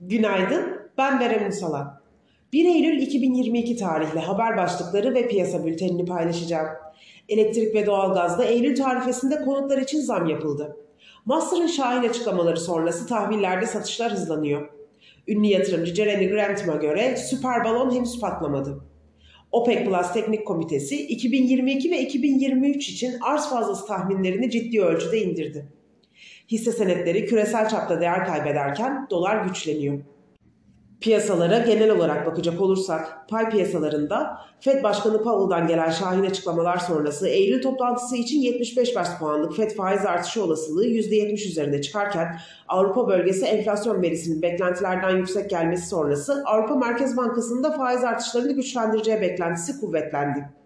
[0.00, 2.00] Günaydın, ben Berem Ünsalan.
[2.52, 6.68] 1 Eylül 2022 tarihli haber başlıkları ve piyasa bültenini paylaşacağım.
[7.28, 10.76] Elektrik ve doğalgazda Eylül tarifesinde konutlar için zam yapıldı.
[11.24, 14.68] Master'ın şahin açıklamaları sonrası tahvillerde satışlar hızlanıyor.
[15.28, 18.80] Ünlü yatırımcı Jeremy Grantham'a göre süper balon henüz patlamadı.
[19.52, 25.79] OPEC Plus Teknik Komitesi 2022 ve 2023 için arz fazlası tahminlerini ciddi ölçüde indirdi.
[26.50, 29.98] Hisse senetleri küresel çapta değer kaybederken dolar güçleniyor.
[31.00, 37.62] Piyasalara genel olarak bakacak olursak pay piyasalarında Fed Başkanı Powell'dan gelen şahin açıklamalar sonrası Eylül
[37.62, 44.02] toplantısı için 75 bas puanlık Fed faiz artışı olasılığı %70 üzerinde çıkarken Avrupa bölgesi enflasyon
[44.02, 50.59] verisinin beklentilerden yüksek gelmesi sonrası Avrupa Merkez Bankası'nda faiz artışlarını güçlendireceği beklentisi kuvvetlendi.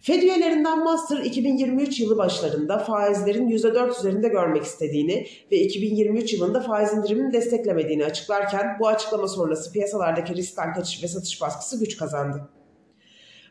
[0.00, 6.92] Fed üyelerinden Master 2023 yılı başlarında faizlerin %4 üzerinde görmek istediğini ve 2023 yılında faiz
[6.92, 12.48] indirimini desteklemediğini açıklarken bu açıklama sonrası piyasalardaki riskten kaçış ve satış baskısı güç kazandı.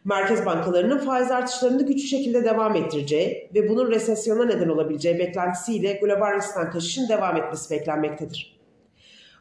[0.05, 6.35] Merkez bankalarının faiz artışlarını güçlü şekilde devam ettireceği ve bunun resesyona neden olabileceği beklentisiyle global
[6.35, 8.59] riskten kaçışın devam etmesi beklenmektedir.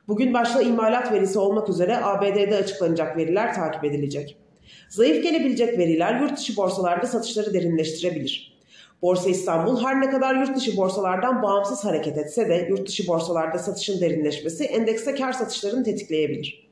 [0.09, 4.46] Bugün başta imalat verisi olmak üzere ABD'de açıklanacak veriler takip edilecek.
[4.89, 8.57] Zayıf gelebilecek veriler yurt dışı borsalarda satışları derinleştirebilir.
[9.03, 13.59] Borsa İstanbul her ne kadar yurt dışı borsalardan bağımsız hareket etse de yurt dışı borsalarda
[13.59, 16.67] satışın derinleşmesi endekste kar satışlarını tetikleyebilir.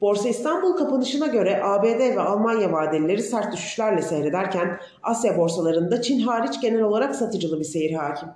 [0.00, 6.60] Borsa İstanbul kapanışına göre ABD ve Almanya vadelileri sert düşüşlerle seyrederken Asya borsalarında Çin hariç
[6.60, 8.28] genel olarak satıcılı bir seyir hakim.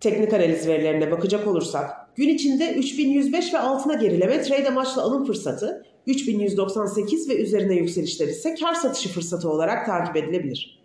[0.00, 5.86] Teknik analiz verilerine bakacak olursak gün içinde 3105 ve altına gerileme trade amaçlı alım fırsatı,
[6.10, 10.80] 3198 ve üzerine yükselişler ise kar satışı fırsatı olarak takip edilebilir.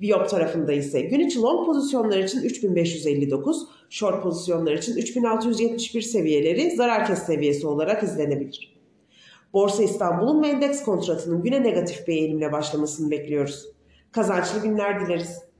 [0.00, 7.06] Viyop tarafında ise gün içi long pozisyonlar için 3559, short pozisyonlar için 3671 seviyeleri zarar
[7.06, 8.76] kes seviyesi olarak izlenebilir.
[9.52, 13.66] Borsa İstanbul'un endeks kontratının güne negatif bir eğilimle başlamasını bekliyoruz.
[14.12, 15.45] Kazançlı günler dileriz.